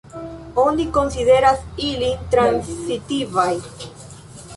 Oni 0.61 0.85
konsideras 0.95 1.61
ilin 1.89 2.23
transitivaj. 2.37 3.51